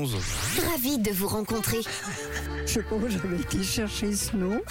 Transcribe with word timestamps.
11. 0.00 0.14
Ravi 0.70 0.98
de 0.98 1.10
vous 1.10 1.26
rencontrer. 1.26 1.78
Je 2.66 2.72
sais 2.72 2.82
pas 2.84 2.94
où 2.94 3.08
j'avais 3.08 3.40
été 3.40 3.64
chercher 3.64 4.14
ce 4.14 4.36
nom. 4.36 4.62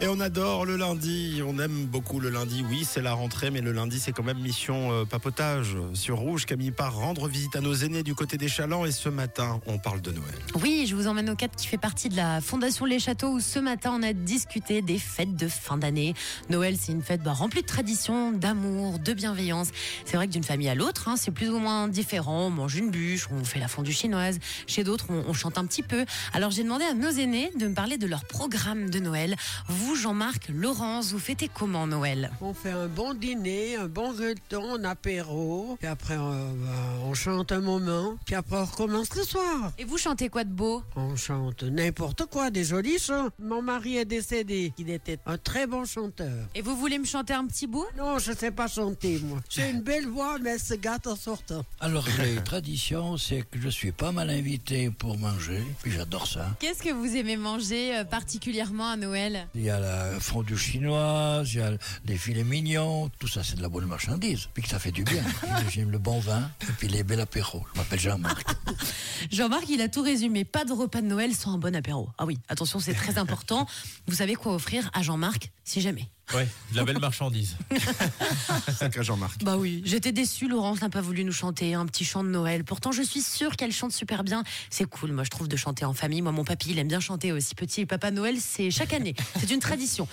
Et 0.00 0.06
on 0.06 0.20
adore 0.20 0.64
le 0.64 0.76
lundi, 0.76 1.42
on 1.44 1.58
aime 1.58 1.86
beaucoup 1.86 2.20
le 2.20 2.30
lundi. 2.30 2.64
Oui, 2.70 2.86
c'est 2.88 3.02
la 3.02 3.14
rentrée, 3.14 3.50
mais 3.50 3.60
le 3.60 3.72
lundi, 3.72 3.98
c'est 3.98 4.12
quand 4.12 4.22
même 4.22 4.38
mission 4.38 4.92
euh, 4.92 5.04
papotage 5.04 5.76
sur 5.92 6.18
Rouge. 6.18 6.46
Camille 6.46 6.70
part 6.70 6.94
rendre 6.94 7.26
visite 7.26 7.56
à 7.56 7.60
nos 7.60 7.74
aînés 7.74 8.04
du 8.04 8.14
côté 8.14 8.36
des 8.36 8.46
Chalands. 8.46 8.84
Et 8.84 8.92
ce 8.92 9.08
matin, 9.08 9.60
on 9.66 9.78
parle 9.78 10.00
de 10.00 10.12
Noël. 10.12 10.38
Oui, 10.62 10.86
je 10.88 10.94
vous 10.94 11.08
emmène 11.08 11.28
au 11.30 11.34
cadre 11.34 11.56
qui 11.56 11.66
fait 11.66 11.78
partie 11.78 12.08
de 12.08 12.14
la 12.14 12.40
Fondation 12.40 12.84
Les 12.84 13.00
Châteaux 13.00 13.32
où 13.32 13.40
ce 13.40 13.58
matin 13.58 13.90
on 13.92 14.04
a 14.04 14.12
discuté 14.12 14.82
des 14.82 15.00
fêtes 15.00 15.34
de 15.34 15.48
fin 15.48 15.76
d'année. 15.76 16.14
Noël, 16.48 16.76
c'est 16.78 16.92
une 16.92 17.02
fête 17.02 17.24
bah, 17.24 17.32
remplie 17.32 17.62
de 17.62 17.66
traditions, 17.66 18.30
d'amour, 18.30 19.00
de 19.00 19.12
bienveillance. 19.12 19.70
C'est 20.04 20.16
vrai 20.16 20.28
que 20.28 20.32
d'une 20.32 20.44
famille 20.44 20.68
à 20.68 20.76
l'autre, 20.76 21.08
hein, 21.08 21.16
c'est 21.16 21.32
plus 21.32 21.50
ou 21.50 21.58
moins 21.58 21.88
différent. 21.88 22.46
On 22.46 22.50
mange 22.50 22.76
une 22.76 22.92
bûche, 22.92 23.26
on 23.32 23.42
fait 23.42 23.58
la 23.58 23.66
fondue 23.66 23.92
chinoise. 23.92 24.38
Chez 24.68 24.84
d'autres, 24.84 25.06
on, 25.08 25.24
on 25.26 25.32
chante 25.32 25.58
un 25.58 25.66
petit 25.66 25.82
peu. 25.82 26.04
Alors 26.34 26.52
j'ai 26.52 26.62
demandé 26.62 26.84
à 26.84 26.94
nos 26.94 27.10
aînés 27.10 27.50
de 27.58 27.66
me 27.66 27.74
parler 27.74 27.98
de 27.98 28.06
leur 28.06 28.24
programme 28.24 28.90
de 28.90 29.00
Noël. 29.00 29.34
Vous, 29.66 29.88
Jean-Marc, 29.98 30.48
Laurence, 30.54 31.10
vous 31.12 31.18
fêtez 31.18 31.50
comment 31.52 31.86
Noël? 31.86 32.30
On 32.40 32.54
fait 32.54 32.70
un 32.70 32.86
bon 32.86 33.14
dîner, 33.14 33.74
un 33.76 33.88
bon 33.88 34.10
reton, 34.10 34.74
un 34.76 34.84
apéro. 34.84 35.76
Puis 35.78 35.88
après, 35.88 36.14
euh, 36.14 36.52
bah, 36.54 36.68
on 37.04 37.14
chante 37.14 37.50
un 37.50 37.60
moment. 37.60 38.16
Puis 38.24 38.36
après, 38.36 38.58
on 38.58 38.64
recommence 38.64 39.14
le 39.16 39.24
soir. 39.24 39.72
Et 39.76 39.84
vous 39.84 39.98
chantez 39.98 40.28
quoi 40.28 40.44
de 40.44 40.52
beau? 40.52 40.82
On 40.94 41.16
chante 41.16 41.64
n'importe 41.64 42.26
quoi, 42.26 42.50
des 42.50 42.62
jolis 42.64 42.98
chants. 43.00 43.28
Mon 43.40 43.60
mari 43.60 43.96
est 43.96 44.04
décédé. 44.04 44.72
Il 44.78 44.88
était 44.90 45.18
un 45.26 45.36
très 45.36 45.66
bon 45.66 45.84
chanteur. 45.84 46.46
Et 46.54 46.62
vous 46.62 46.76
voulez 46.76 46.98
me 46.98 47.04
chanter 47.04 47.34
un 47.34 47.46
petit 47.46 47.66
bout? 47.66 47.86
Non, 47.96 48.18
je 48.18 48.32
sais 48.32 48.52
pas 48.52 48.68
chanter, 48.68 49.18
moi. 49.24 49.40
J'ai 49.50 49.68
une 49.70 49.80
belle 49.82 50.06
voix, 50.06 50.38
mais 50.40 50.50
elle 50.50 50.60
se 50.60 50.74
gâte 50.74 51.08
en 51.08 51.16
sortant. 51.16 51.64
Alors, 51.80 52.06
les 52.22 52.36
traditions, 52.44 53.16
c'est 53.16 53.42
que 53.50 53.60
je 53.60 53.68
suis 53.68 53.92
pas 53.92 54.12
mal 54.12 54.30
invité 54.30 54.90
pour 54.90 55.18
manger, 55.18 55.64
puis 55.82 55.90
j'adore 55.90 56.28
ça. 56.28 56.46
Qu'est-ce 56.60 56.82
que 56.84 56.92
vous 56.92 57.16
aimez 57.16 57.36
manger 57.36 57.96
euh, 57.96 58.04
particulièrement 58.04 58.90
à 58.90 58.96
Noël? 58.96 59.48
Il 59.56 59.62
y 59.62 59.70
a 59.70 59.77
la 59.80 60.20
fondue 60.20 60.56
chinoise, 60.56 61.52
il 61.52 61.58
y 61.58 61.62
a 61.62 61.72
les 62.06 62.16
filets 62.16 62.44
mignons, 62.44 63.08
tout 63.18 63.28
ça, 63.28 63.42
c'est 63.44 63.56
de 63.56 63.62
la 63.62 63.68
bonne 63.68 63.86
marchandise, 63.86 64.48
puis 64.52 64.62
que 64.62 64.68
ça 64.68 64.78
fait 64.78 64.92
du 64.92 65.04
bien. 65.04 65.22
J'aime 65.70 65.90
le 65.90 65.98
bon 65.98 66.18
vin, 66.18 66.50
et 66.62 66.72
puis 66.78 66.88
les 66.88 67.02
belles 67.02 67.20
apéros. 67.20 67.64
Je 67.74 67.80
m'appelle 67.80 68.00
Jean-Marc. 68.00 68.48
Jean-Marc, 69.30 69.68
il 69.68 69.80
a 69.80 69.88
tout 69.88 70.02
résumé. 70.02 70.44
Pas 70.44 70.64
de 70.64 70.72
repas 70.72 71.00
de 71.00 71.06
Noël 71.06 71.34
sans 71.34 71.54
un 71.54 71.58
bon 71.58 71.74
apéro. 71.74 72.08
Ah 72.18 72.26
oui, 72.26 72.38
attention, 72.48 72.80
c'est 72.80 72.94
très 72.94 73.18
important. 73.18 73.66
Vous 74.06 74.16
savez 74.16 74.34
quoi 74.34 74.54
offrir 74.54 74.90
à 74.94 75.02
Jean-Marc 75.02 75.50
si 75.64 75.80
jamais? 75.80 76.08
Ouais, 76.34 76.46
de 76.72 76.76
la 76.76 76.84
belle 76.84 76.98
marchandise. 76.98 77.56
Sacré 78.78 79.02
Jean-Marc. 79.02 79.42
Bah 79.44 79.56
oui, 79.56 79.82
j'étais 79.84 80.12
déçue, 80.12 80.46
Laurence 80.46 80.82
n'a 80.82 80.90
pas 80.90 81.00
voulu 81.00 81.24
nous 81.24 81.32
chanter 81.32 81.74
un 81.74 81.86
petit 81.86 82.04
chant 82.04 82.22
de 82.22 82.28
Noël. 82.28 82.64
Pourtant, 82.64 82.92
je 82.92 83.02
suis 83.02 83.22
sûre 83.22 83.56
qu'elle 83.56 83.72
chante 83.72 83.92
super 83.92 84.24
bien. 84.24 84.44
C'est 84.68 84.84
cool, 84.84 85.12
moi 85.12 85.24
je 85.24 85.30
trouve 85.30 85.48
de 85.48 85.56
chanter 85.56 85.84
en 85.86 85.94
famille. 85.94 86.20
Moi, 86.20 86.32
mon 86.32 86.44
papy, 86.44 86.70
il 86.72 86.78
aime 86.78 86.88
bien 86.88 87.00
chanter 87.00 87.32
aussi. 87.32 87.54
Petit 87.54 87.86
Papa 87.86 88.10
Noël, 88.10 88.36
c'est 88.40 88.70
chaque 88.70 88.92
année. 88.92 89.14
C'est 89.40 89.50
une 89.50 89.60
tradition. 89.60 90.06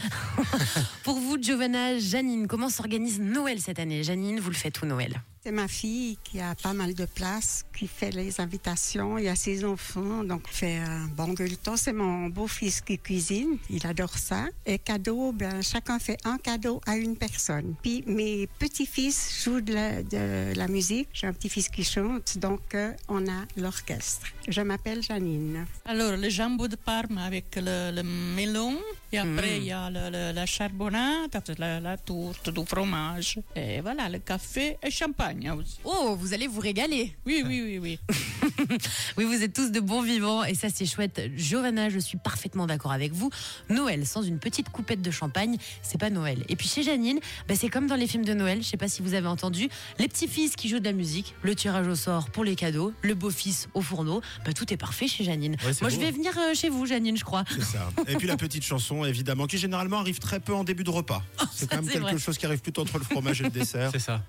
Pour 1.03 1.14
Giovanna, 1.46 2.00
Janine, 2.00 2.48
comment 2.48 2.70
s'organise 2.70 3.20
Noël 3.20 3.62
cette 3.62 3.78
année? 3.78 4.02
Janine, 4.02 4.40
vous 4.40 4.50
le 4.50 4.56
faites 4.56 4.82
où 4.82 4.88
Noël? 4.88 5.14
C'est 5.44 5.52
ma 5.52 5.68
fille 5.68 6.18
qui 6.24 6.40
a 6.40 6.56
pas 6.56 6.74
mal 6.74 6.96
de 6.96 7.06
place, 7.06 7.66
qui 7.78 7.88
fait 7.88 8.10
les 8.10 8.42
invitations. 8.42 9.20
Il 9.20 9.26
y 9.26 9.28
a 9.28 9.36
ses 9.36 9.64
enfants, 9.64 10.23
donc 10.23 10.42
on 10.50 10.52
fait 10.52 10.78
un 10.78 11.06
bon 11.06 11.34
gueuleton. 11.34 11.78
C'est 11.78 11.94
mon 11.94 12.30
beau-fils 12.30 12.82
qui 12.82 12.98
cuisine, 12.98 13.60
il 13.70 13.86
adore 13.86 14.18
ça. 14.18 14.48
Et 14.66 14.80
cadeau, 14.80 15.34
ben, 15.34 15.62
chacun 15.62 16.00
fait 16.00 16.18
un 16.26 16.40
cadeau 16.40 16.82
à 16.88 16.98
une 16.98 17.16
personne. 17.16 17.76
Puis 17.84 18.04
mes 18.08 18.48
petits-fils 18.58 19.44
jouent 19.44 19.62
de 19.62 19.73
la, 19.76 20.02
de 20.02 20.58
la 20.58 20.68
musique. 20.68 21.10
J'ai 21.14 21.28
un 21.28 21.34
petit-fils 21.34 21.70
qui 21.70 21.84
chante, 21.84 22.40
donc 22.40 22.73
euh, 22.73 22.92
on 23.08 23.28
a 23.28 23.46
l'orchestre. 23.56 24.26
Je 24.48 24.62
m'appelle 24.62 25.04
Janine. 25.04 25.68
Alors, 25.86 26.18
le 26.18 26.28
jambon 26.28 26.66
de 26.66 26.76
Parme 26.76 27.20
avec 27.20 27.56
le, 27.56 27.92
le 27.92 28.02
melon. 28.02 28.80
Et 29.11 29.17
après, 29.17 29.58
il 29.58 29.66
y 29.66 29.72
a 29.72 29.89
le- 29.89 30.09
le- 30.09 30.31
la 30.34 30.45
charbonnade, 30.45 31.32
la, 31.58 31.80
la 31.80 31.98
tourte, 31.98 32.49
du 32.49 32.66
fromage. 32.66 33.39
Et 33.55 33.80
voilà, 33.82 34.10
le 34.10 34.20
café 34.20 34.77
et 34.83 34.92
champagne 34.92 35.49
aussi. 35.52 35.77
Oh, 35.83 36.16
vous 36.20 36.33
allez 36.33 36.48
vous 36.48 36.60
régaler. 36.60 37.16
Oui, 37.26 37.43
oui, 37.45 37.61
oui, 37.64 37.77
oui. 37.80 37.99
Oui, 39.17 39.23
vous 39.26 39.43
êtes 39.43 39.54
tous 39.54 39.71
de 39.71 39.80
bons 39.80 40.02
vivants 40.02 40.43
et 40.43 40.55
ça 40.55 40.67
c'est 40.73 40.86
chouette. 40.86 41.21
Giovanna, 41.36 41.89
je 41.89 41.99
suis 41.99 42.17
parfaitement 42.17 42.67
d'accord 42.67 42.92
avec 42.92 43.14
vous. 43.14 43.30
Noël 43.70 44.05
sans 44.05 44.21
une 44.23 44.39
petite 44.39 44.70
coupette 44.70 45.02
de 45.02 45.11
champagne, 45.11 45.58
c'est 45.82 45.98
pas 45.99 46.10
Noël. 46.10 46.43
Et 46.49 46.55
puis 46.55 46.67
chez 46.67 46.83
Janine, 46.83 47.20
bah, 47.48 47.55
c'est 47.58 47.70
comme 47.70 47.88
dans 47.88 47.95
les 47.95 48.08
films 48.08 48.26
de 48.26 48.33
Noël, 48.33 48.61
je 48.61 48.67
sais 48.67 48.77
pas 48.77 48.88
si 48.88 49.02
vous 49.02 49.14
avez 49.14 49.27
entendu, 49.27 49.70
les 49.99 50.08
petits-fils 50.08 50.55
qui 50.55 50.70
jouent 50.70 50.80
de 50.80 50.86
la 50.86 50.92
musique, 50.93 51.36
le 51.43 51.55
tirage 51.55 51.88
au 51.88 51.95
sort 51.95 52.30
pour 52.30 52.43
les 52.43 52.55
cadeaux, 52.55 52.93
le 53.02 53.14
beau-fils 53.16 53.67
au 53.73 53.82
fourneau, 53.82 54.21
bah, 54.45 54.54
tout 54.54 54.72
est 54.73 54.77
parfait 54.77 55.08
chez 55.08 55.23
Janine. 55.23 55.55
Ouais, 55.66 55.72
Moi 55.82 55.89
je 55.89 55.98
vais 55.99 56.11
venir 56.11 56.33
euh, 56.37 56.54
chez 56.54 56.70
vous 56.70 56.86
Janine, 56.86 57.17
je 57.17 57.23
crois. 57.23 57.43
C'est 57.49 57.64
ça. 57.64 57.89
Et 58.08 58.16
puis 58.16 58.27
la 58.27 58.37
petite 58.37 58.64
chanson, 58.64 59.05
évidemment, 59.05 59.48
qui 59.48 59.58
généralement 59.58 59.99
arrive 59.99 60.20
très 60.20 60.39
peu 60.39 60.54
en 60.54 60.64
début 60.64 60.83
de 60.83 60.89
repas. 60.89 61.23
C'est 61.54 61.70
quand 61.70 61.77
même 61.77 61.87
quelque 61.87 62.02
vrai. 62.02 62.17
chose 62.17 62.37
qui 62.37 62.45
arrive 62.45 62.61
plutôt 62.61 62.82
entre 62.82 62.98
le 62.98 63.04
fromage 63.04 63.42
et 63.42 63.45
le 63.45 63.49
dessert. 63.52 63.89
C'est 63.92 63.99
ça. 63.99 64.22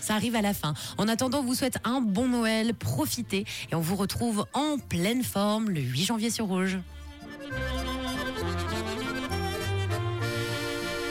Ça 0.00 0.14
arrive 0.14 0.34
à 0.36 0.42
la 0.42 0.54
fin. 0.54 0.74
En 0.98 1.08
attendant, 1.08 1.40
on 1.40 1.44
vous 1.44 1.54
souhaite 1.54 1.78
un 1.84 2.00
bon 2.00 2.28
Noël, 2.28 2.74
profitez 2.92 3.46
et 3.70 3.74
on 3.74 3.80
vous 3.80 3.96
retrouve 3.96 4.44
en 4.52 4.76
pleine 4.76 5.22
forme 5.22 5.70
le 5.70 5.80
8 5.80 6.04
janvier 6.04 6.28
sur 6.28 6.44
Rouge. 6.44 6.76